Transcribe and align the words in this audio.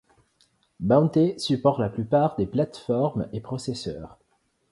Bound-T 0.79 1.37
supporte 1.37 1.77
la 1.77 1.87
plupart 1.91 2.35
des 2.35 2.47
plateformes 2.47 3.27
et 3.33 3.39
processeurs. 3.39 4.17